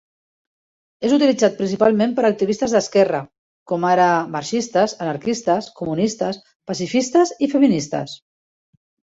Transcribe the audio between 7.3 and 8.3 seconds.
i feministes.